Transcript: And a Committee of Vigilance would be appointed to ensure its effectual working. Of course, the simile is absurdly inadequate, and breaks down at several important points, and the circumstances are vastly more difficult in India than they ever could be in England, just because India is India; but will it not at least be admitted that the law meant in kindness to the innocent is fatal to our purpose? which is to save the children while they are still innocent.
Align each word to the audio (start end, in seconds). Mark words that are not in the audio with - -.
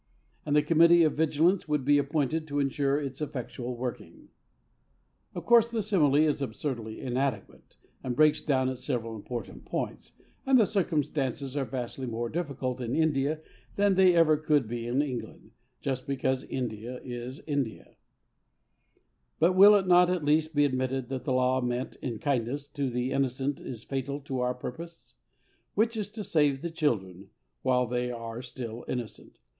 And 0.47 0.57
a 0.57 0.63
Committee 0.63 1.03
of 1.03 1.13
Vigilance 1.13 1.67
would 1.67 1.85
be 1.85 1.99
appointed 1.99 2.47
to 2.47 2.57
ensure 2.59 2.99
its 2.99 3.21
effectual 3.21 3.77
working. 3.77 4.29
Of 5.35 5.45
course, 5.45 5.69
the 5.69 5.83
simile 5.83 6.15
is 6.15 6.41
absurdly 6.41 6.99
inadequate, 6.99 7.77
and 8.03 8.15
breaks 8.15 8.41
down 8.41 8.67
at 8.69 8.79
several 8.79 9.15
important 9.15 9.63
points, 9.65 10.13
and 10.43 10.59
the 10.59 10.65
circumstances 10.65 11.55
are 11.55 11.65
vastly 11.65 12.07
more 12.07 12.29
difficult 12.29 12.81
in 12.81 12.95
India 12.95 13.41
than 13.75 13.93
they 13.93 14.15
ever 14.15 14.37
could 14.37 14.67
be 14.67 14.87
in 14.87 15.03
England, 15.03 15.51
just 15.81 16.07
because 16.07 16.45
India 16.45 16.99
is 17.03 17.43
India; 17.45 17.95
but 19.37 19.53
will 19.53 19.75
it 19.75 19.85
not 19.85 20.09
at 20.09 20.25
least 20.25 20.55
be 20.55 20.65
admitted 20.65 21.09
that 21.09 21.25
the 21.25 21.33
law 21.33 21.61
meant 21.61 21.95
in 21.97 22.17
kindness 22.17 22.67
to 22.69 22.89
the 22.89 23.11
innocent 23.11 23.59
is 23.61 23.83
fatal 23.83 24.19
to 24.21 24.39
our 24.39 24.55
purpose? 24.55 25.13
which 25.75 25.95
is 25.95 26.09
to 26.09 26.23
save 26.23 26.63
the 26.63 26.71
children 26.71 27.29
while 27.61 27.85
they 27.85 28.09
are 28.09 28.41
still 28.41 28.83
innocent. 28.87 29.37